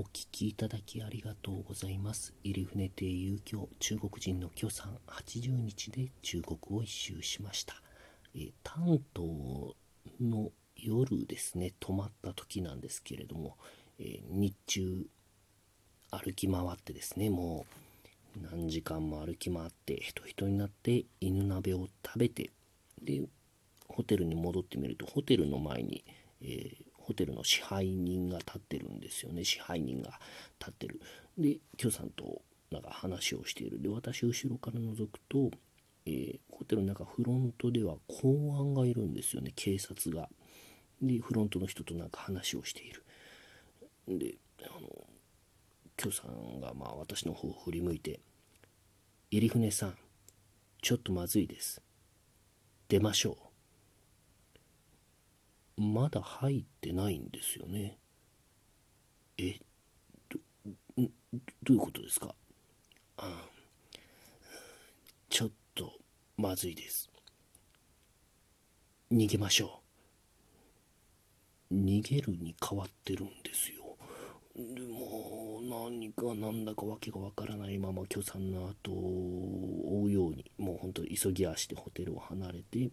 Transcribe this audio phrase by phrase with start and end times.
[0.00, 2.32] お聞きいただきありがとうございます。
[2.42, 7.74] 入船亭遊興中国人の許さん80日で中国を一周しました。
[8.34, 9.74] え丹東
[10.18, 13.58] の夜ですね、泊まった時なんですけれども、
[13.98, 15.04] え日中
[16.10, 17.66] 歩き回ってですね、も
[18.38, 22.52] う何時間も歩き回って人人になって犬鍋を食べて
[23.02, 23.20] で
[23.86, 26.02] ホテルに戻ってみるとホテルの前に、
[26.40, 29.42] えー、ホテルの支配人が立ってるんですよね。
[29.42, 30.20] 支配人が
[30.60, 31.00] 立ってる。
[31.36, 33.82] で許さんとなんか話をしている。
[33.82, 35.50] で私後ろから覗くと、
[36.06, 39.52] えー、ホテルの中フロントでは公安がいるんですよね。
[39.56, 40.28] 警察が。
[41.02, 43.04] でフロントの人となんか話をしている。
[44.06, 45.08] であの
[45.96, 48.20] 許さんがまあ私の方を振り向いて
[49.32, 49.98] 「入船さん
[50.80, 51.82] ちょっとまずいです。
[52.86, 53.36] 出ましょう」
[55.80, 57.96] まだ入ってないんですよね。
[59.38, 59.54] え、
[60.28, 60.38] ど、
[60.98, 61.04] ど
[61.70, 62.34] ういうことですか？
[63.16, 63.48] あ
[65.30, 65.90] ちょっと
[66.36, 67.08] まずいです。
[69.10, 69.80] 逃げましょ
[71.70, 71.74] う。
[71.74, 73.96] 逃げるに変わってるんですよ。
[74.54, 82.90] でも何か何だか訳がわからないまま許さんの後を追うようにもう本当急ぎ足でホテルを離れて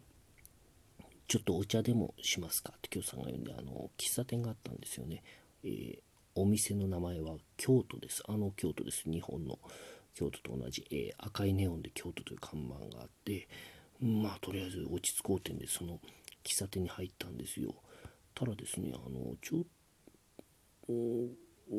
[1.27, 2.73] ちょっとお茶でもしますか？
[2.77, 5.23] って京さんが言うんで、あの、喫茶店があったんですよね。
[5.63, 5.99] えー、
[6.35, 8.23] お店の名前は京都です。
[8.29, 9.09] あの京都です。
[9.09, 9.59] 日本の
[10.13, 13.49] 京都と同じ、えー、赤いネオンで京都という看板があって、
[13.99, 15.99] まあ、とりあえず落ち着こう点で、その
[16.45, 17.75] 喫茶店に入ったんですよ。
[18.33, 19.63] ただですね、あの、ちょっ
[20.87, 20.93] と、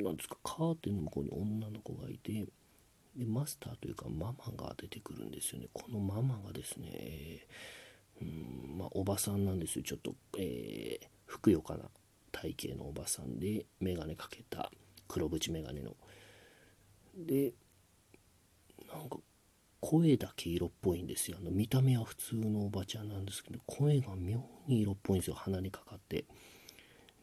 [0.04, 2.46] なんですか、カーテンの向こうに女の子がいて、
[3.16, 5.68] でマスターというかママが出てくるんですよね。
[5.72, 7.87] このママがですね、えー
[8.20, 9.84] うんまあ、おばさんなんですよ。
[9.84, 11.84] ちょっと、えー、ふくよかな
[12.32, 14.70] 体型のおばさんで眼鏡かけた
[15.06, 15.96] 黒縁眼鏡の。
[17.16, 17.52] で
[18.92, 19.18] なんか
[19.80, 21.36] 声だけ色っぽいんですよ。
[21.40, 25.34] あの見た目は普通のおばちゃんなんですけど声が妙に色っぽいんですよ。
[25.34, 26.24] 鼻にかかって。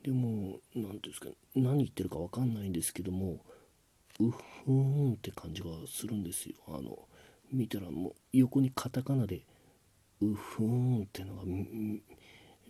[0.03, 3.39] でも何ていうんですか何言ってるか分かんないんですけども
[4.19, 6.55] うふーんって感じがするんですよ。
[6.67, 7.07] あの
[7.51, 9.41] 見たらもう横にカタカナで
[10.21, 11.43] 「うふーんってのが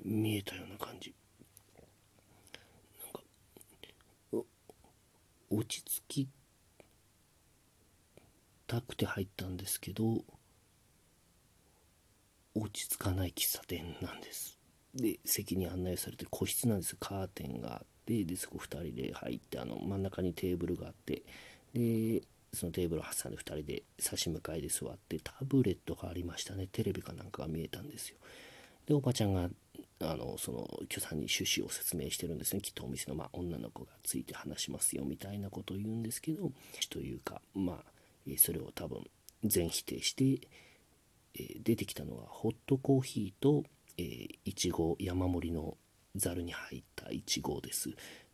[0.04, 1.14] 見えたような感じ。
[4.34, 4.48] なんか
[5.50, 6.28] 落ち着き
[8.68, 10.24] たくて入ったんですけど
[12.56, 14.58] 落ち着かない喫茶店なんです。
[14.96, 16.96] で席に案内されて個室なんです。
[17.00, 21.24] カーテンがあってでそこ2人で入ってあの真ん中にテーブルがあって
[21.74, 22.22] で
[22.56, 26.68] そのテーブルを挟んで2人で差し向かいで座ってタブレットがありましたね。
[26.72, 28.18] テレビかなんかが見えたんですよ。
[28.86, 29.50] でおばちゃんが
[30.02, 32.62] あのその許さんに趣旨を説明してるんですね。
[32.62, 36.52] きっとお店の、まあ、女の子がついて話しますよみたいなことを言うんですけど
[36.90, 39.04] というかまあそれを多分
[39.44, 40.48] 全否定して、
[41.38, 43.64] え出てきたのはホットコーヒーと
[43.98, 45.78] えいちご山盛りの
[46.16, 47.90] ざるに入ったいちごです、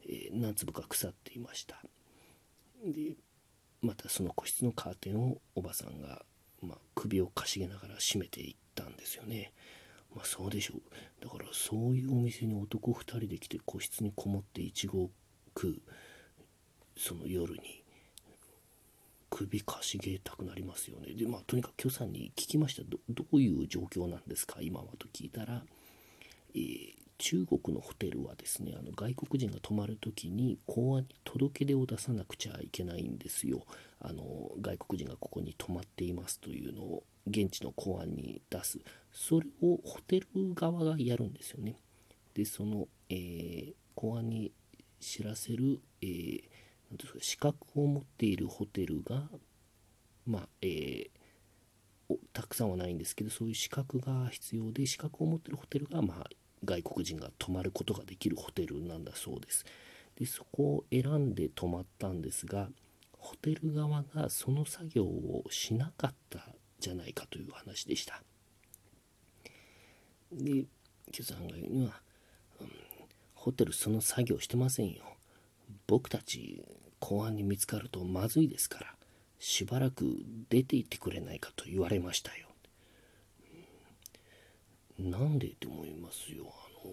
[0.08, 1.82] えー、何粒か腐っていました。
[2.86, 3.16] で
[3.82, 6.24] またその個室のカーテンをおばさんが、
[6.62, 9.52] まあ、首をかしげながら閉めていったんですよね。
[10.16, 11.24] まあそうでしょう。
[11.24, 15.12] だからそういうお店に男2人で来て個室にこもっていちごを
[15.56, 15.82] 食う
[16.98, 17.82] その夜に
[19.30, 21.14] 首かしげたくなりますよね。
[21.14, 24.58] でまあとにかく許さんに聞きましたどどういう状況なんですか？
[24.62, 25.64] 今はと聞いたら、
[26.54, 26.94] えー、
[27.32, 33.62] 中国のホテルはですねあの外国人が泊まる時に公安に届け出を出さなくちゃいけないんですよ。
[34.02, 34.24] あの
[34.60, 38.80] 外国人がここに泊まっていますというのを現地の公安に出す。
[39.14, 41.80] それをホテル側がやるんですよね。
[42.34, 44.52] でその、えー、公安に
[45.00, 46.42] 知らせる、えー、
[46.98, 49.30] ですか資格を持っているホテルが
[50.26, 51.10] まあえー、
[52.34, 56.30] たくさんはないんですけどそういう資格が必要で資格を持ってるホテルが、まあ、
[56.64, 59.66] 外国人が泊まることができるホテルなんだそうです。
[60.16, 62.70] でそこを選んで泊まったんですが
[63.22, 66.40] ホテル側がその作業をしなかった
[66.80, 68.22] じゃないかという話でした。
[70.32, 70.66] で、
[71.12, 72.02] キュさんが言うには、
[72.60, 72.72] うん、
[73.36, 75.04] ホテルその作業してませんよ。
[75.88, 76.64] 僕たち
[77.00, 78.96] 公安に見つかるとまずいですから、
[79.40, 80.18] しばらく
[80.50, 82.48] 出て行ってくれないかと言われましたよ。
[85.00, 86.46] なんでって思いますよ。
[86.48, 86.92] あの、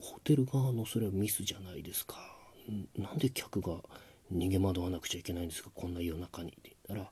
[0.00, 2.16] ホテル側のそれはミスじゃないですか。
[2.96, 3.78] なんで客が
[4.32, 6.50] 逃げ惑わなくちゃいけないんですか、こんな夜中に。
[6.50, 7.10] って言ったら、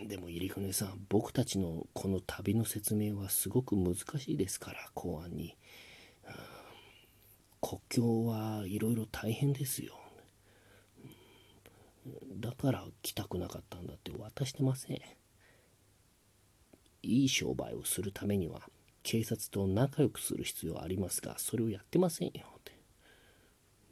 [0.00, 5.56] うん、でも入船さん、僕たちのこの旅の説明はすごく難しいですから、公安に。
[7.60, 9.98] 国境はいろいろ大変ですよ。
[12.36, 15.00] だから来たくなかったんだって渡してません
[17.02, 18.62] いい商売をするためには
[19.02, 22.72] 警察と仲良くする必要はありますがそれをやってませんよって。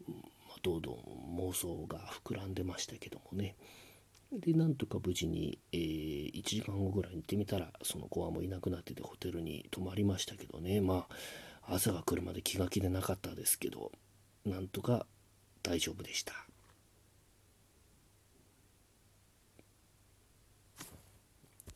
[0.09, 0.15] ま
[0.57, 0.95] あ、どんどん
[1.39, 3.57] 妄想が膨らんでましたけどもね。
[4.33, 10.81] でなんとか無事に、えー、1時間後ぐらいに行ってみたらその子はもういなくなっててホテルに泊まりましたけどね。
[10.81, 13.91] まあ朝が来るまで気が気でなかったですけど
[14.45, 15.07] なんとか
[15.63, 16.35] 大丈夫でした。